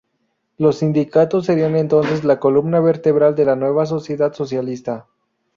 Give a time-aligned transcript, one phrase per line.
[0.57, 5.05] Los sindicatos serían entonces la columna vertebral de la nueva sociedad socialista.